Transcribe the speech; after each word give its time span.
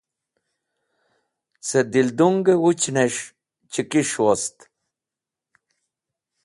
Ce 1.67 1.77
Dildunge 1.91 2.53
wuchnes̃h 2.63 3.23
Chikis̃h 3.71 4.17
wost. 4.23 4.57